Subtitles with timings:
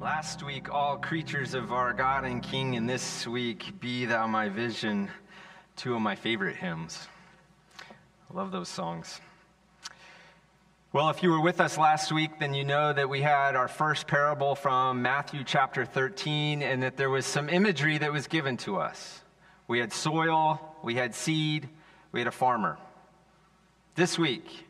[0.00, 4.48] Last week, all creatures of our God and King, and this week, Be Thou My
[4.48, 5.10] Vision,
[5.74, 7.08] two of my favorite hymns.
[7.80, 9.20] I love those songs.
[10.92, 13.66] Well, if you were with us last week, then you know that we had our
[13.66, 18.56] first parable from Matthew chapter 13, and that there was some imagery that was given
[18.58, 19.20] to us.
[19.66, 21.68] We had soil, we had seed,
[22.12, 22.78] we had a farmer.
[23.96, 24.64] This week,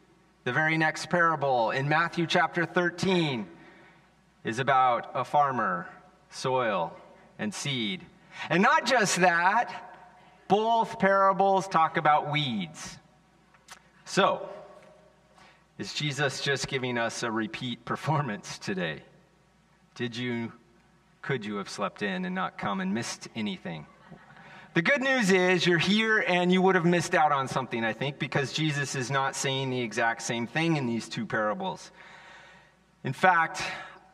[0.45, 3.47] the very next parable in Matthew chapter 13
[4.49, 5.87] is about a farmer,
[6.31, 6.97] soil,
[7.39, 8.01] and seed.
[8.49, 9.95] And not just that,
[10.49, 12.97] both parables talk about weeds.
[14.07, 14.49] So,
[15.77, 19.03] is Jesus just giving us a repeat performance today?
[19.95, 20.51] Did you,
[21.21, 23.85] could you have slept in and not come and missed anything?
[24.73, 27.93] The good news is you're here and you would have missed out on something, I
[27.93, 31.91] think, because Jesus is not saying the exact same thing in these two parables.
[33.05, 33.63] In fact,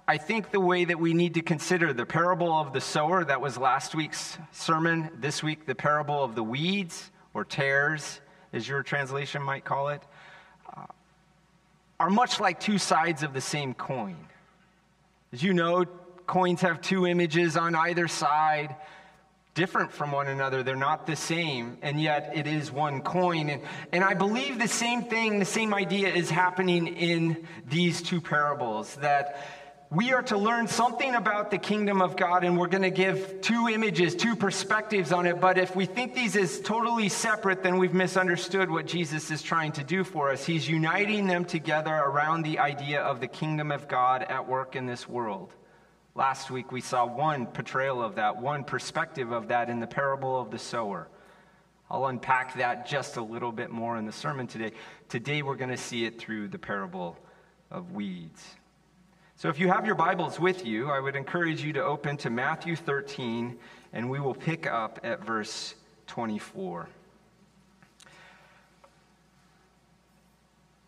[0.06, 3.40] I think the way that we need to consider the parable of the sower, that
[3.40, 8.20] was last week's sermon, this week, the parable of the weeds or tares,
[8.52, 10.02] as your translation might call it,
[10.77, 10.84] uh,
[11.98, 14.16] are much like two sides of the same coin.
[15.32, 15.86] As you know,
[16.27, 18.77] coins have two images on either side,
[19.55, 20.62] different from one another.
[20.62, 23.48] They're not the same, and yet it is one coin.
[23.48, 28.20] And, and I believe the same thing, the same idea is happening in these two
[28.20, 29.41] parables that
[29.90, 33.40] we are to learn something about the kingdom of God, and we're going to give
[33.42, 35.41] two images, two perspectives on it.
[35.41, 39.72] But if we think these as totally separate, then we've misunderstood what Jesus is trying
[39.72, 40.44] to do for us.
[40.44, 44.86] He's uniting them together around the idea of the kingdom of God at work in
[44.86, 45.52] this world.
[46.16, 50.41] Last week, we saw one portrayal of that, one perspective of that in the parable
[50.41, 51.08] of the sower.
[51.91, 54.72] I'll unpack that just a little bit more in the sermon today.
[55.08, 57.16] Today, we're going to see it through the parable
[57.70, 58.42] of weeds.
[59.36, 62.30] So if you have your Bibles with you, I would encourage you to open to
[62.30, 63.58] Matthew 13,
[63.92, 65.74] and we will pick up at verse
[66.06, 66.88] 24.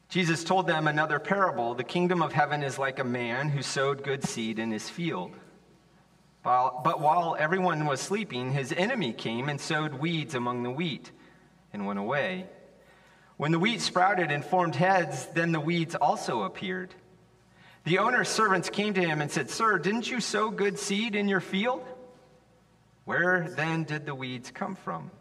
[0.09, 1.75] Jesus told them another parable.
[1.75, 5.32] The kingdom of heaven is like a man who sowed good seed in his field.
[6.44, 11.10] But while everyone was sleeping, his enemy came and sowed weeds among the wheat
[11.72, 12.47] and went away.
[13.37, 16.94] When the wheat sprouted and formed heads, then the weeds also appeared.
[17.86, 21.28] The owner's servants came to him and said, Sir, didn't you sow good seed in
[21.28, 21.84] your field?
[23.04, 25.12] Where then did the weeds come from?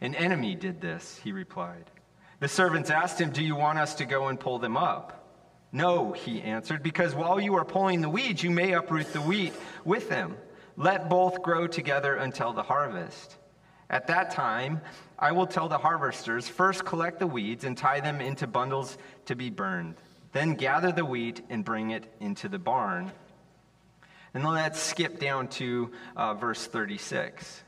[0.00, 1.90] An enemy did this, he replied.
[2.38, 5.34] The servants asked him, Do you want us to go and pull them up?
[5.72, 9.52] No, he answered, because while you are pulling the weeds, you may uproot the wheat
[9.84, 10.36] with them.
[10.76, 13.36] Let both grow together until the harvest.
[13.90, 14.80] At that time,
[15.18, 19.34] I will tell the harvesters first collect the weeds and tie them into bundles to
[19.34, 19.96] be burned
[20.32, 23.12] then gather the wheat and bring it into the barn.
[24.34, 27.64] And then let's skip down to uh, verse 36.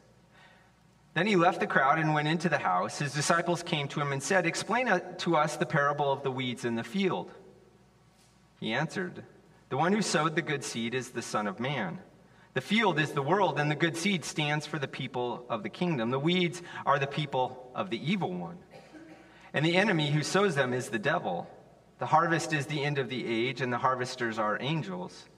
[1.14, 2.98] Then he left the crowd and went into the house.
[2.98, 6.30] His disciples came to him and said, Explain uh, to us the parable of the
[6.30, 7.30] weeds in the field.
[8.60, 9.24] He answered,
[9.70, 11.98] The one who sowed the good seed is the Son of Man.
[12.52, 15.68] The field is the world, and the good seed stands for the people of the
[15.68, 16.10] kingdom.
[16.10, 18.58] The weeds are the people of the evil one.
[19.52, 21.48] And the enemy who sows them is the devil.
[22.00, 25.28] The harvest is the end of the age, and the harvesters are angels.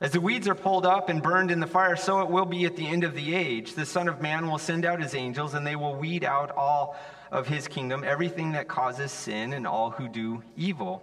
[0.00, 2.66] As the weeds are pulled up and burned in the fire, so it will be
[2.66, 3.74] at the end of the age.
[3.74, 6.96] The Son of Man will send out his angels, and they will weed out all
[7.32, 11.02] of his kingdom, everything that causes sin, and all who do evil.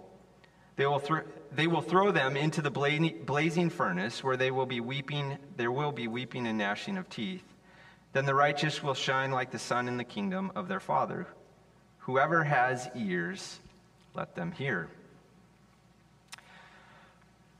[0.76, 4.64] They will, th- they will throw them into the bla- blazing furnace, where they will
[4.64, 5.36] be weeping.
[5.58, 7.44] There will be weeping and gnashing of teeth.
[8.14, 11.26] Then the righteous will shine like the sun in the kingdom of their Father.
[11.98, 13.60] Whoever has ears
[14.16, 14.88] let them hear.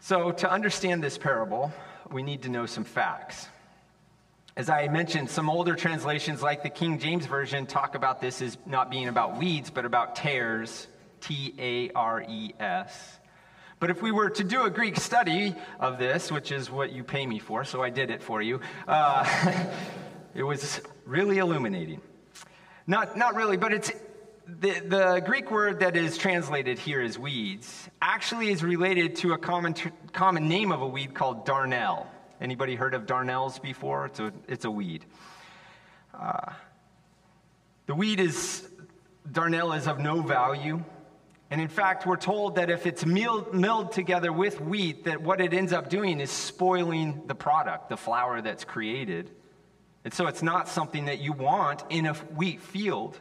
[0.00, 1.72] So, to understand this parable,
[2.10, 3.48] we need to know some facts.
[4.56, 8.56] As I mentioned, some older translations, like the King James Version, talk about this as
[8.64, 10.86] not being about weeds, but about tares,
[11.20, 13.18] T A R E S.
[13.78, 17.04] But if we were to do a Greek study of this, which is what you
[17.04, 19.26] pay me for, so I did it for you, uh,
[20.34, 22.00] it was really illuminating.
[22.86, 23.92] Not, not really, but it's
[24.46, 29.38] the, the Greek word that is translated here as weeds actually is related to a
[29.38, 29.74] common,
[30.12, 32.06] common name of a weed called darnel.
[32.40, 34.06] Anybody heard of darnels before?
[34.06, 35.04] It's a, it's a weed.
[36.14, 36.52] Uh,
[37.86, 38.68] the weed is,
[39.30, 40.82] darnel is of no value.
[41.50, 45.40] And in fact, we're told that if it's milled, milled together with wheat, that what
[45.40, 49.30] it ends up doing is spoiling the product, the flour that's created.
[50.04, 53.20] And so it's not something that you want in a wheat field.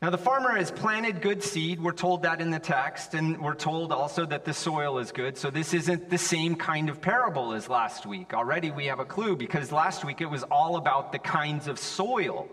[0.00, 1.80] Now, the farmer has planted good seed.
[1.80, 5.36] We're told that in the text, and we're told also that the soil is good.
[5.36, 8.32] So, this isn't the same kind of parable as last week.
[8.32, 11.80] Already we have a clue because last week it was all about the kinds of
[11.80, 12.48] soil.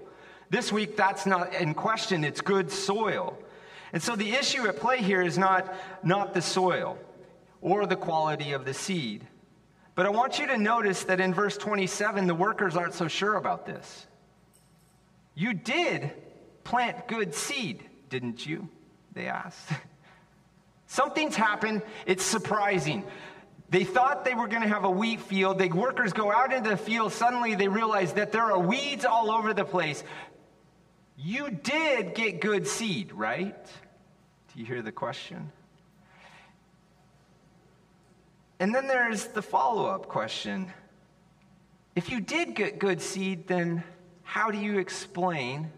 [0.50, 3.38] This week, that's not in question, it's good soil.
[3.94, 5.72] And so, the issue at play here is not,
[6.04, 6.98] not the soil
[7.62, 9.28] or the quality of the seed.
[9.94, 13.36] But I want you to notice that in verse 27, the workers aren't so sure
[13.36, 14.08] about this.
[15.36, 16.12] You did
[16.66, 18.68] plant good seed, didn't you?
[19.14, 19.72] They asked.
[20.88, 21.82] Something's happened.
[22.06, 23.06] It's surprising.
[23.70, 25.58] They thought they were going to have a wheat field.
[25.58, 27.14] The workers go out into the field.
[27.14, 30.04] Suddenly they realize that there are weeds all over the place.
[31.18, 33.66] You did get good seed, right?
[34.54, 35.52] Do you hear the question?
[38.60, 40.72] And then there's the follow up question.
[41.96, 43.84] If you did get good seed, then
[44.24, 45.72] how do you explain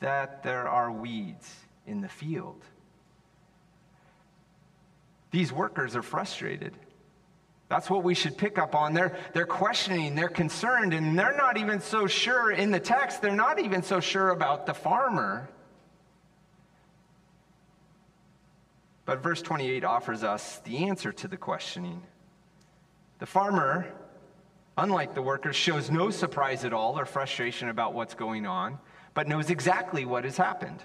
[0.00, 1.54] that there are weeds
[1.86, 2.62] in the field.
[5.30, 6.76] These workers are frustrated.
[7.68, 8.94] That's what we should pick up on.
[8.94, 13.34] They're, they're questioning, they're concerned, and they're not even so sure in the text, they're
[13.34, 15.48] not even so sure about the farmer.
[19.04, 22.02] But verse 28 offers us the answer to the questioning.
[23.18, 23.92] The farmer,
[24.76, 28.78] unlike the workers, shows no surprise at all or frustration about what's going on
[29.16, 30.78] but knows exactly what has happened.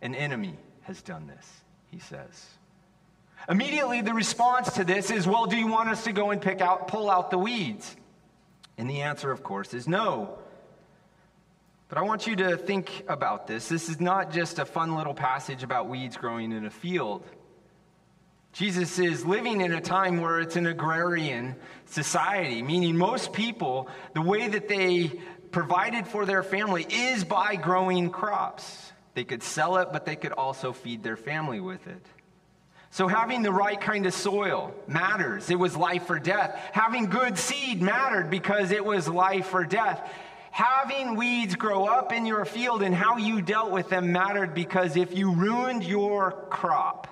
[0.00, 1.46] An enemy has done this,
[1.90, 2.46] he says.
[3.48, 6.60] Immediately, the response to this is, Well, do you want us to go and pick
[6.60, 7.96] out, pull out the weeds?
[8.78, 10.38] And the answer, of course, is no.
[11.88, 13.68] But I want you to think about this.
[13.68, 17.24] This is not just a fun little passage about weeds growing in a field.
[18.52, 21.56] Jesus is living in a time where it's an agrarian
[21.86, 25.10] society, meaning most people, the way that they
[25.50, 28.92] provided for their family is by growing crops.
[29.14, 32.06] They could sell it, but they could also feed their family with it.
[32.90, 35.50] So, having the right kind of soil matters.
[35.50, 36.58] It was life or death.
[36.72, 40.10] Having good seed mattered because it was life or death.
[40.50, 44.96] Having weeds grow up in your field and how you dealt with them mattered because
[44.96, 47.06] if you ruined your crop,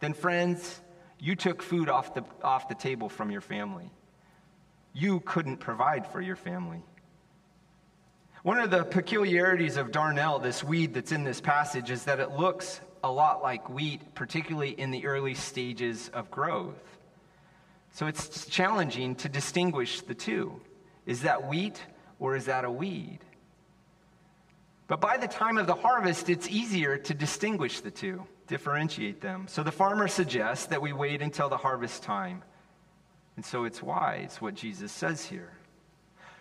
[0.00, 0.80] then, friends,
[1.18, 3.90] you took food off the, off the table from your family.
[4.92, 6.82] You couldn't provide for your family.
[8.44, 12.32] One of the peculiarities of darnel, this weed that's in this passage, is that it
[12.32, 16.98] looks a lot like wheat, particularly in the early stages of growth.
[17.92, 20.60] So it's challenging to distinguish the two.
[21.06, 21.80] Is that wheat
[22.18, 23.20] or is that a weed?
[24.88, 29.46] But by the time of the harvest, it's easier to distinguish the two, differentiate them.
[29.48, 32.42] So the farmer suggests that we wait until the harvest time.
[33.36, 35.54] And so it's wise what Jesus says here.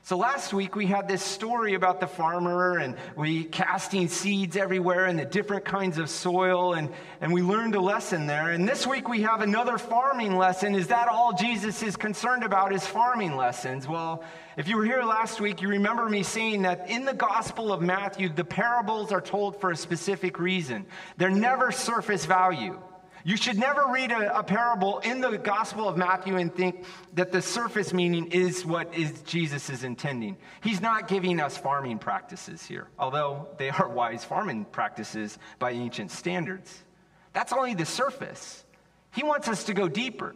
[0.05, 5.07] So last week we had this story about the farmer and we casting seeds everywhere
[5.07, 6.89] in the different kinds of soil and,
[7.21, 8.50] and we learned a lesson there.
[8.50, 10.75] And this week we have another farming lesson.
[10.75, 13.88] Is that all Jesus is concerned about is farming lessons?
[13.88, 14.25] Well,
[14.57, 17.81] if you were here last week, you remember me saying that in the Gospel of
[17.81, 20.85] Matthew, the parables are told for a specific reason.
[21.15, 22.77] They're never surface value.
[23.25, 26.84] You should never read a, a, parable in the Gospel of Matthew and think
[27.14, 30.36] that the surface meaning is what is Jesus is intending.
[30.62, 36.12] He's not giving us farming practices here, although they are wise farming practices by ancient
[36.12, 36.84] standards.
[37.31, 38.66] That's only the surface.
[39.12, 40.36] He wants us to go deeper.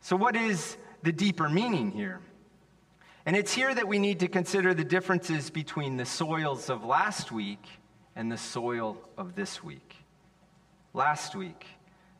[0.00, 2.20] So, what is the deeper meaning here?
[3.26, 7.30] And it's here that we need to consider the differences between the soils of last
[7.30, 7.62] week
[8.16, 9.94] and the soil of this week.
[10.94, 11.66] Last week,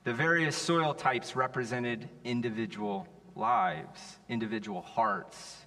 [0.09, 5.59] the various soil types represented individual lives, individual hearts,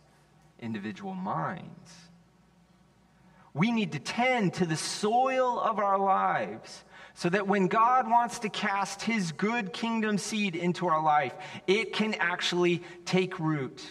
[0.59, 1.91] individual minds.
[3.53, 6.83] We need to tend to the soil of our lives
[7.13, 11.35] so that when God wants to cast his good kingdom seed into our life,
[11.67, 13.85] it can actually take root,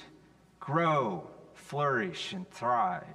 [0.59, 3.07] grow, flourish, and thrive.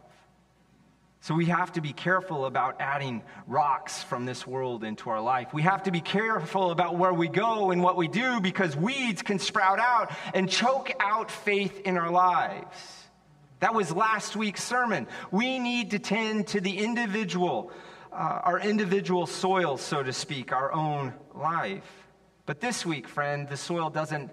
[1.26, 5.56] So we have to be careful about adding rocks from this world into our life.
[5.56, 9.24] We have to be careful about where we go and what we do because weeds
[9.24, 12.78] can sprout out and choke out faith in our lives.
[13.60, 15.08] That was last week's sermon.
[15.32, 17.72] We need to tend to the individual,
[18.14, 22.08] uh, our individual soil, so to speak, our own life.
[22.46, 24.30] But this week, friend, the soil doesn't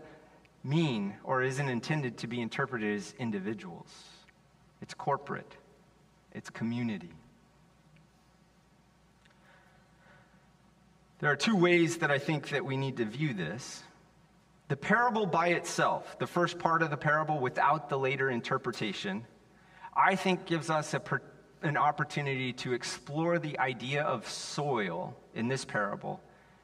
[0.62, 3.88] mean or isn't intended to be interpreted as individuals,
[4.82, 5.56] it's corporate
[6.32, 7.10] it's community.
[11.20, 13.82] There are two ways that I think that we need to view this.
[14.68, 19.24] The parable by itself, the first part of the parable without the later interpretation,
[19.94, 21.00] I think gives us a
[21.62, 26.20] an opportunity to explore the idea of soil in this parable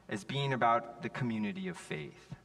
[0.09, 2.35] as being about the community of faith.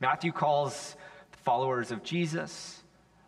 [0.00, 0.96] Matthew calls
[1.42, 2.81] followers of Jesus.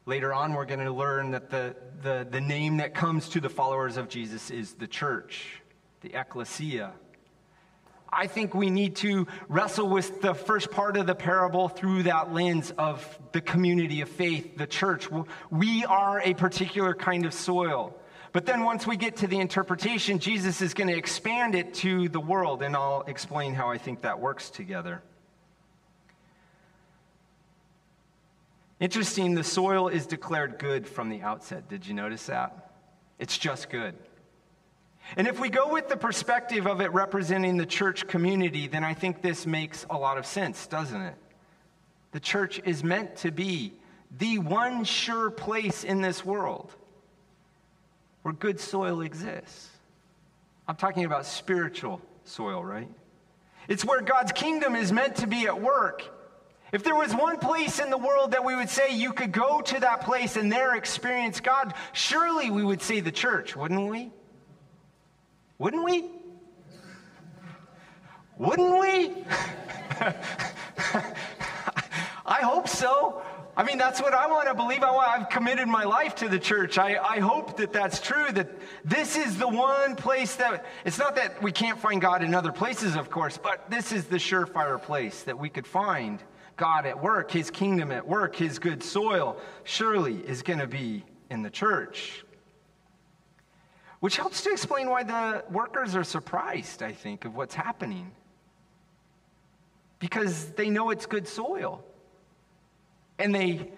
[0.07, 3.49] Later on, we're going to learn that the, the, the name that comes to the
[3.49, 5.63] followers of Jesus is the church,
[6.03, 6.93] the ecclesia.
[8.13, 12.35] I think we need to wrestle with the first part of the parable through that
[12.35, 15.09] lens of the community of faith, the church.
[15.51, 17.99] We are a particular kind of soil.
[18.33, 22.11] But then once we get to the interpretation, Jesus is going to expand it to
[22.11, 25.03] the world, and I'll explain how I think that works together.
[28.85, 31.71] Interesting, the soil is declared good from the outset.
[31.71, 32.73] Did you notice that?
[33.19, 33.95] It's just good.
[35.17, 38.93] And if we go with the perspective of it representing the church community, then I
[38.93, 41.15] think this makes a lot of sense, doesn't it?
[42.13, 43.73] The church is meant to be
[44.19, 46.71] the one sure place in this world
[48.21, 49.71] where good soil exists.
[50.69, 52.91] I'm talking about spiritual soil, right?
[53.67, 56.14] It's where God's kingdom is meant to be at work.
[56.75, 59.61] If there was one place in the world that we would say you could go
[59.61, 64.11] to that place and there experience God, surely we would say the church, wouldn't we?
[65.59, 66.07] Wouldn't we?
[68.39, 69.25] Wouldn't we?
[72.27, 73.23] I hope so.
[73.57, 74.83] I mean, that's what I want to believe.
[74.83, 76.77] I I've committed my life to the church.
[76.77, 78.49] I, I hope that that's true, that
[78.85, 82.51] this is the one place that, it's not that we can't find God in other
[82.51, 86.19] places, of course, but this is the surefire place that we could find
[86.57, 91.05] God at work, His kingdom at work, His good soil, surely is going to be
[91.31, 92.25] in the church.
[94.01, 98.11] Which helps to explain why the workers are surprised, I think, of what's happening.
[99.99, 101.83] Because they know it's good soil.
[103.19, 103.73] And they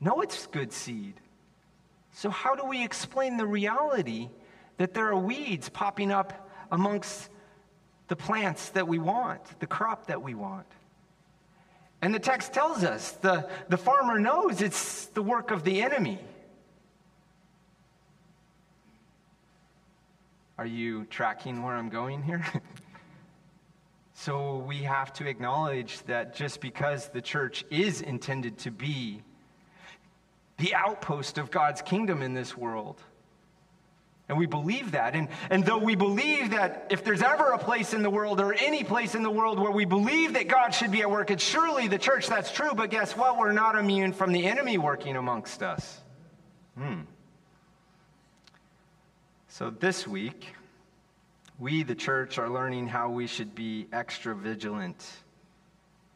[0.00, 1.14] know it's good seed.
[2.12, 4.28] So, how do we explain the reality
[4.76, 7.28] that there are weeds popping up amongst
[8.08, 10.66] the plants that we want, the crop that we want?
[12.02, 16.18] And the text tells us the, the farmer knows it's the work of the enemy.
[20.56, 22.44] Are you tracking where I'm going here?
[24.14, 29.22] so we have to acknowledge that just because the church is intended to be
[30.58, 33.02] the outpost of God's kingdom in this world,
[34.30, 35.16] and we believe that.
[35.16, 38.54] And, and though we believe that if there's ever a place in the world or
[38.54, 41.42] any place in the world where we believe that God should be at work, it's
[41.42, 42.28] surely the church.
[42.28, 42.70] That's true.
[42.72, 43.36] But guess what?
[43.36, 46.00] We're not immune from the enemy working amongst us.
[46.78, 47.00] Hmm.
[49.48, 50.54] So this week,
[51.58, 55.04] we, the church, are learning how we should be extra vigilant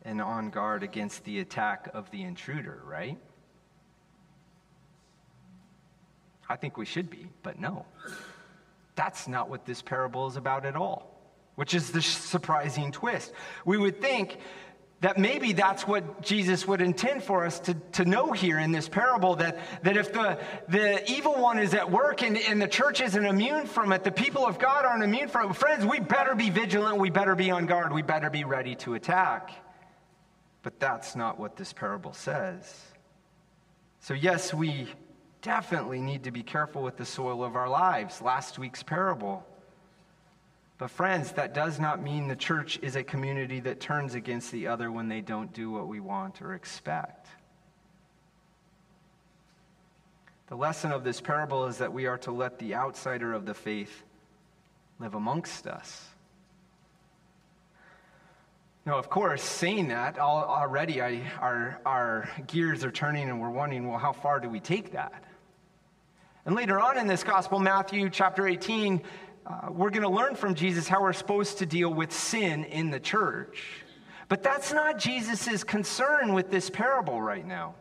[0.03, 3.19] and on guard against the attack of the intruder, right?
[6.55, 7.85] I think we should be, but no.
[8.95, 11.11] That's not what this parable is about at all,
[11.57, 13.33] which is the surprising twist.
[13.65, 14.39] We would think
[15.01, 18.89] that maybe that's what Jesus would intend for us to, to know here in this
[18.89, 23.01] parable that, that if the, the evil one is at work and, and the church
[23.01, 25.57] isn't immune from it, the people of God aren't immune from it.
[25.57, 26.99] Friends, we better be vigilant.
[26.99, 27.93] We better be on guard.
[27.93, 29.51] We better be ready to attack.
[30.63, 32.81] But that's not what this parable says.
[33.99, 34.87] So, yes, we
[35.45, 38.23] definitely need to be careful with the soil of our lives.
[38.23, 39.47] Last week's parable.
[40.79, 44.67] But, friends, that does not mean the church is a community that turns against the
[44.67, 47.29] other when they don't do what we want or expect.
[50.49, 53.55] The lesson of this parable is that we are to let the outsider of the
[53.55, 54.03] faith
[54.99, 56.09] live amongst us.
[58.87, 63.89] Now, of course, saying that, already I, our, our gears are turning and we're wondering,
[63.89, 65.25] well, how far do we take that?
[66.47, 69.03] And later on in this gospel, Matthew chapter 18,
[69.47, 72.91] uh, we're going to learn from Jesus how we're supposed to deal with sin in
[72.91, 73.63] the church.
[74.29, 77.75] But that's not Jesus' concern with this parable right now.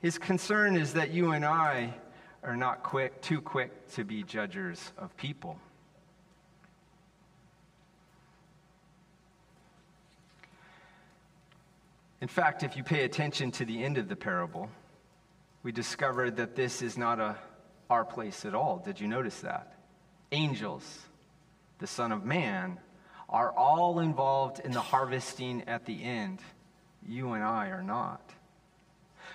[0.00, 1.94] His concern is that you and I
[2.42, 5.56] are not quick, too quick to be judges of people.
[12.20, 14.68] In fact, if you pay attention to the end of the parable,
[15.62, 17.36] we discover that this is not a,
[17.92, 18.82] our place at all.
[18.84, 19.72] Did you notice that?
[20.32, 20.98] angels,
[21.78, 22.78] the Son of Man,
[23.28, 26.40] are all involved in the harvesting at the end.
[27.06, 28.20] You and I are not.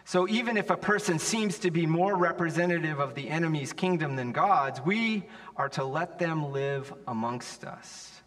[0.06, 4.32] So even if a person seems to be more representative of the enemy's kingdom than
[4.32, 8.22] God's, we are to let them live amongst us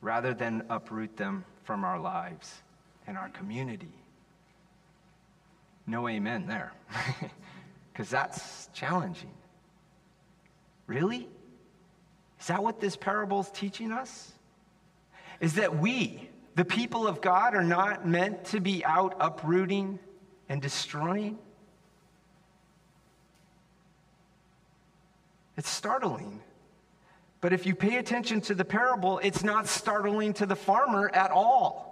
[0.00, 2.62] rather than uproot them from our lives
[3.06, 3.92] and our community.
[5.86, 6.72] No amen there,
[7.92, 9.35] because that's challenging.
[10.86, 11.28] Really?
[12.40, 14.32] Is that what this parable is teaching us?
[15.40, 19.98] Is that we, the people of God, are not meant to be out uprooting
[20.48, 21.38] and destroying?
[25.56, 26.40] It's startling.
[27.40, 31.30] But if you pay attention to the parable, it's not startling to the farmer at
[31.30, 31.86] all.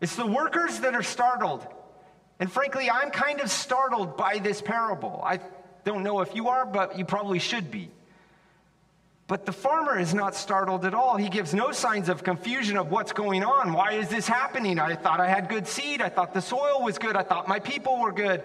[0.00, 1.66] It's the workers that are startled.
[2.40, 5.20] And frankly, I'm kind of startled by this parable.
[5.24, 5.40] I
[5.84, 7.90] don't know if you are, but you probably should be.
[9.28, 11.18] But the farmer is not startled at all.
[11.18, 13.74] He gives no signs of confusion of what's going on.
[13.74, 14.80] Why is this happening?
[14.80, 16.00] I thought I had good seed.
[16.00, 17.14] I thought the soil was good.
[17.14, 18.42] I thought my people were good.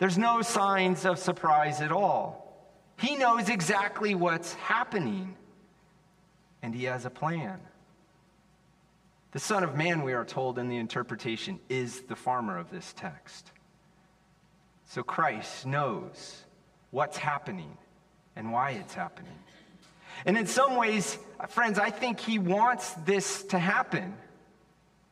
[0.00, 2.44] There's no signs of surprise at all.
[2.98, 5.36] He knows exactly what's happening,
[6.60, 7.60] and he has a plan.
[9.30, 12.92] The Son of Man, we are told in the interpretation, is the farmer of this
[12.96, 13.52] text.
[14.86, 16.44] So Christ knows
[16.90, 17.76] what's happening
[18.34, 19.38] and why it's happening.
[20.24, 21.18] And in some ways,
[21.48, 24.14] friends, I think he wants this to happen.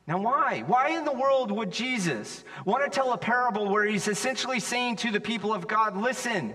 [0.07, 0.65] Now, why?
[0.67, 4.97] Why in the world would Jesus want to tell a parable where he's essentially saying
[4.97, 6.55] to the people of God, listen,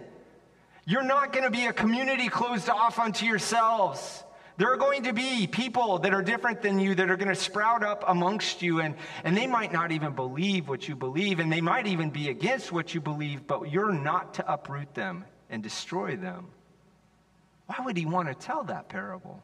[0.86, 4.24] you're not going to be a community closed off unto yourselves.
[4.58, 7.36] There are going to be people that are different than you that are going to
[7.36, 11.52] sprout up amongst you, and, and they might not even believe what you believe, and
[11.52, 15.64] they might even be against what you believe, but you're not to uproot them and
[15.64, 16.48] destroy them.
[17.70, 19.44] Why would he want to tell that parable?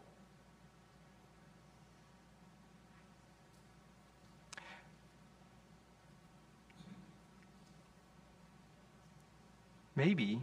[9.96, 10.42] Maybe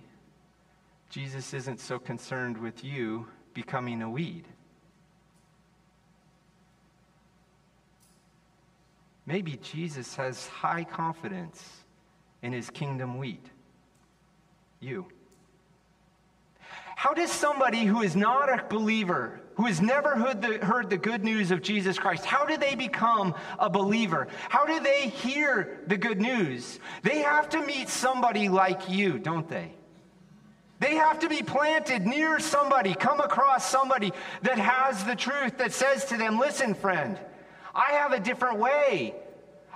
[1.11, 4.45] Jesus isn't so concerned with you becoming a weed.
[9.27, 11.85] Maybe Jesus has high confidence
[12.43, 13.45] in his kingdom wheat.
[14.79, 15.09] You.
[17.03, 20.97] How does somebody who is not a believer, who has never heard the, heard the
[20.97, 24.29] good news of Jesus Christ, how do they become a believer?
[24.49, 26.79] How do they hear the good news?
[27.03, 29.73] They have to meet somebody like you, don't they?
[30.79, 34.13] They have to be planted near somebody, come across somebody
[34.43, 37.19] that has the truth that says to them, listen, friend,
[37.75, 39.17] I have a different way.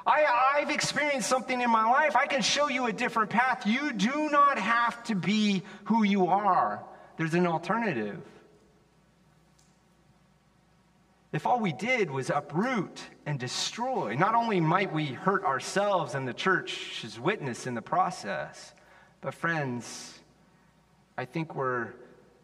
[0.06, 2.14] I, have experienced something in my life.
[2.14, 3.66] I can show you a different path.
[3.66, 6.84] You do not have to be who you are,
[7.16, 8.20] there's an alternative.
[11.32, 16.26] If all we did was uproot and destroy, not only might we hurt ourselves and
[16.26, 18.74] the church's witness in the process,
[19.20, 20.18] but friends,
[21.18, 21.92] I think we're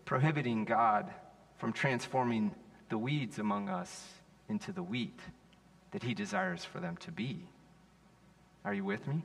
[0.04, 1.10] prohibiting God
[1.56, 2.50] from transforming
[2.88, 4.06] the weeds among us
[4.48, 5.18] into the wheat
[5.92, 7.46] that He desires for them to be.
[8.64, 9.22] Are you with me?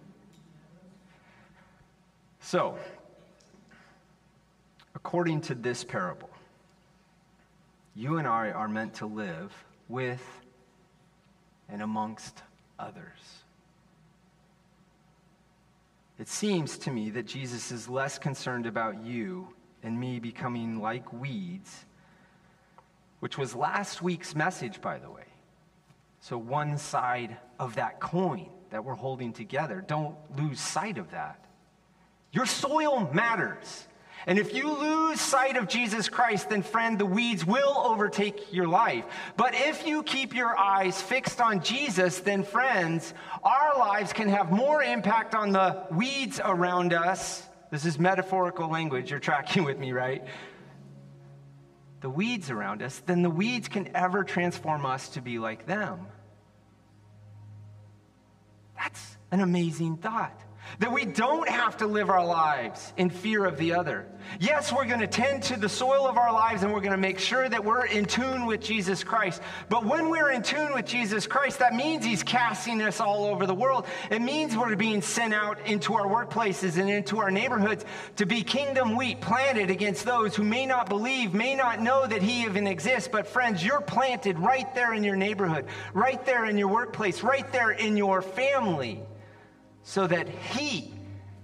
[2.39, 2.77] So,
[4.97, 6.31] according to this parable,
[7.93, 9.53] you and I are meant to live
[9.87, 10.23] with
[11.69, 12.41] and amongst
[12.79, 13.43] others.
[16.17, 19.49] It seems to me that Jesus is less concerned about you
[19.83, 21.85] and me becoming like weeds,
[23.19, 25.25] which was last week's message, by the way.
[26.21, 29.85] So, one side of that coin that we're holding together.
[29.87, 31.45] Don't lose sight of that.
[32.31, 33.87] Your soil matters.
[34.27, 38.67] And if you lose sight of Jesus Christ, then friend, the weeds will overtake your
[38.67, 39.05] life.
[39.37, 44.51] But if you keep your eyes fixed on Jesus, then friends, our lives can have
[44.51, 47.41] more impact on the weeds around us.
[47.71, 49.11] This is metaphorical language.
[49.11, 50.25] You're tracking with me, right?
[52.01, 56.05] The weeds around us, then the weeds can ever transform us to be like them.
[58.75, 60.37] That's an amazing thought.
[60.79, 64.05] That we don't have to live our lives in fear of the other.
[64.39, 66.97] Yes, we're going to tend to the soil of our lives and we're going to
[66.97, 69.41] make sure that we're in tune with Jesus Christ.
[69.69, 73.47] But when we're in tune with Jesus Christ, that means He's casting us all over
[73.47, 73.87] the world.
[74.11, 77.83] It means we're being sent out into our workplaces and into our neighborhoods
[78.17, 82.21] to be kingdom wheat planted against those who may not believe, may not know that
[82.21, 83.09] He even exists.
[83.11, 87.51] But friends, you're planted right there in your neighborhood, right there in your workplace, right
[87.51, 89.01] there in your family
[89.87, 90.93] so that He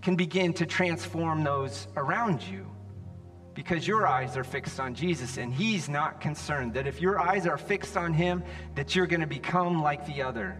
[0.02, 2.70] can begin to transform those around you.
[3.54, 7.48] Because your eyes are fixed on Jesus, and He's not concerned that if your eyes
[7.48, 8.44] are fixed on Him,
[8.76, 10.60] that you're going to become like the other.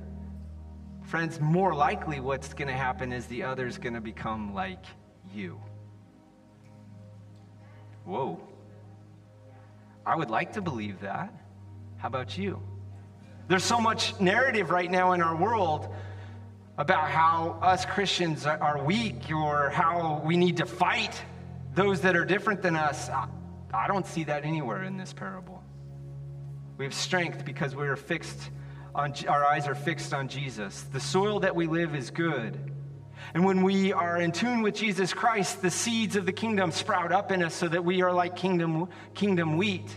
[1.02, 4.86] Friends, more likely what's going to happen is the other's going to become like
[5.34, 5.60] you.
[8.06, 8.40] Whoa.
[10.06, 11.34] I would like to believe that.
[11.98, 12.62] How about you?
[13.50, 15.94] There's so much narrative right now in our world
[16.78, 21.22] about how us Christians are weak or how we need to fight
[21.76, 23.10] those that are different than us.
[23.74, 25.64] I don't see that anywhere in this parable.
[26.78, 28.50] We have strength because we are fixed
[28.96, 30.84] on, our eyes are fixed on Jesus.
[30.92, 32.58] The soil that we live is good.
[33.34, 37.12] And when we are in tune with Jesus Christ, the seeds of the kingdom sprout
[37.12, 39.88] up in us so that we are like kingdom, kingdom wheat.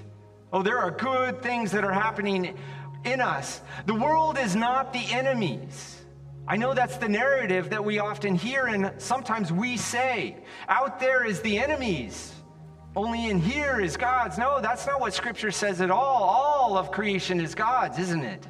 [0.52, 2.56] Oh, there are good things that are happening
[3.04, 3.60] in us.
[3.86, 5.95] The world is not the enemies.
[6.48, 10.36] I know that's the narrative that we often hear and sometimes we say.
[10.68, 12.32] Out there is the enemies.
[12.94, 14.38] Only in here is God's.
[14.38, 16.22] No, that's not what Scripture says at all.
[16.22, 18.46] All of creation is God's, isn't it?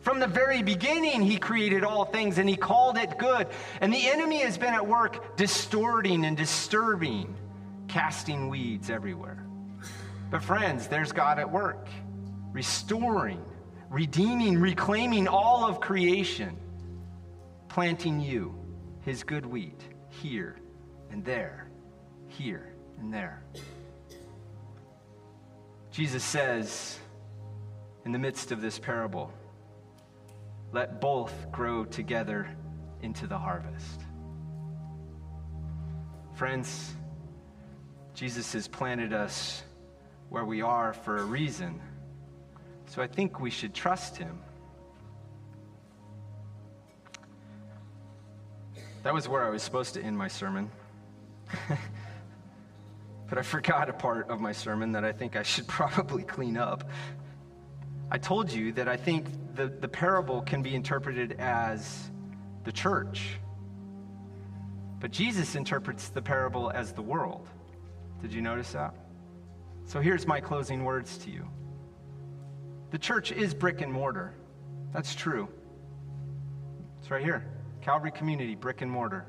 [0.00, 3.46] From the very beginning, He created all things and He called it good.
[3.80, 7.34] And the enemy has been at work distorting and disturbing,
[7.88, 9.46] casting weeds everywhere.
[10.30, 11.88] But, friends, there's God at work,
[12.52, 13.42] restoring,
[13.88, 16.58] redeeming, reclaiming all of creation,
[17.74, 18.54] planting you,
[19.00, 20.54] His good wheat, here
[21.10, 21.66] and there,
[22.28, 23.42] here and there.
[25.90, 27.00] Jesus says
[28.04, 29.32] in the midst of this parable,
[30.70, 32.48] let both grow together
[33.02, 34.02] into the harvest.
[36.36, 36.94] Friends,
[38.14, 39.64] Jesus has planted us
[40.28, 41.80] where we are for a reason.
[42.86, 44.38] So I think we should trust him.
[49.04, 50.70] That was where I was supposed to end my sermon.
[53.28, 56.56] but I forgot a part of my sermon that I think I should probably clean
[56.56, 56.88] up.
[58.10, 62.10] I told you that I think the, the parable can be interpreted as
[62.64, 63.38] the church.
[65.00, 67.46] But Jesus interprets the parable as the world.
[68.22, 68.94] Did you notice that?
[69.84, 71.46] So here's my closing words to you.
[72.90, 74.32] The church is brick and mortar.
[74.94, 75.46] That's true.
[77.00, 77.44] It's right here.
[77.84, 79.26] Calvary Community, brick and mortar.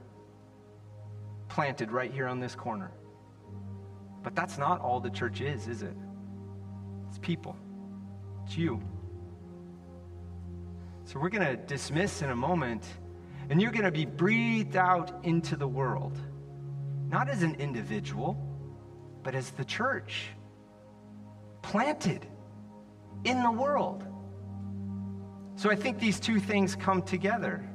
[1.49, 2.89] Planted right here on this corner.
[4.23, 5.93] But that's not all the church is, is it?
[7.09, 7.57] It's people.
[8.45, 8.81] It's you.
[11.03, 12.85] So we're going to dismiss in a moment,
[13.49, 16.17] and you're going to be breathed out into the world,
[17.09, 18.37] not as an individual,
[19.21, 20.27] but as the church,
[21.61, 22.25] planted
[23.25, 24.05] in the world.
[25.57, 27.69] So I think these two things come together.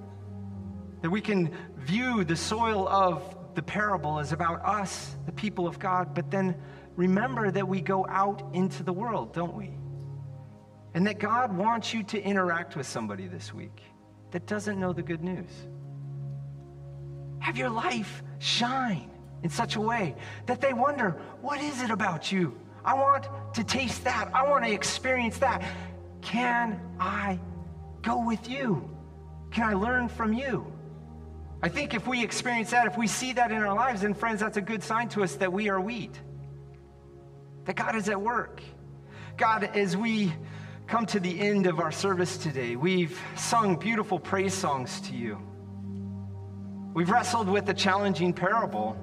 [1.02, 5.78] That we can view the soil of the parable as about us, the people of
[5.78, 6.54] God, but then
[6.96, 9.70] remember that we go out into the world, don't we?
[10.94, 13.80] And that God wants you to interact with somebody this week
[14.30, 15.50] that doesn't know the good news.
[17.40, 19.10] Have your life shine
[19.42, 20.14] in such a way
[20.46, 21.10] that they wonder,
[21.40, 22.58] what is it about you?
[22.84, 24.30] I want to taste that.
[24.34, 25.64] I want to experience that.
[26.22, 27.38] Can I
[28.02, 28.90] go with you?
[29.50, 30.72] Can I learn from you?
[31.62, 34.40] I think if we experience that, if we see that in our lives, then friends,
[34.40, 36.18] that's a good sign to us that we are wheat,
[37.66, 38.62] that God is at work.
[39.36, 40.32] God, as we
[40.90, 42.74] come to the end of our service today.
[42.74, 45.38] We've sung beautiful praise songs to you.
[46.92, 48.96] We've wrestled with a challenging parable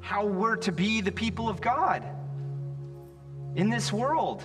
[0.00, 2.04] how we're to be the people of God
[3.54, 4.42] in this world.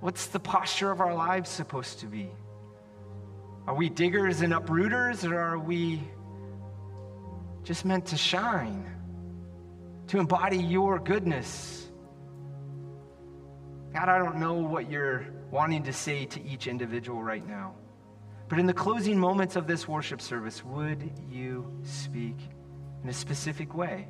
[0.00, 2.28] What's the posture of our lives supposed to be?
[3.66, 6.02] Are we diggers and uprooters, or are we
[7.62, 8.84] just meant to shine,
[10.08, 11.88] to embody your goodness?
[13.94, 17.74] God, I don't know what you're wanting to say to each individual right now.
[18.48, 22.36] But in the closing moments of this worship service, would you speak
[23.02, 24.08] in a specific way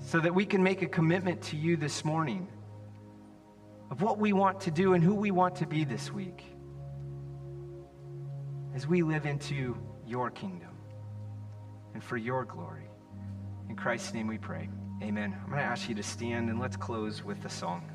[0.00, 2.48] so that we can make a commitment to you this morning
[3.90, 6.49] of what we want to do and who we want to be this week
[8.74, 10.76] as we live into your kingdom
[11.94, 12.88] and for your glory.
[13.68, 14.68] In Christ's name we pray.
[15.02, 15.36] Amen.
[15.42, 17.90] I'm going to ask you to stand and let's close with the song.